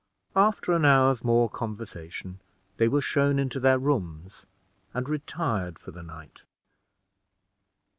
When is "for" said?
5.77-5.91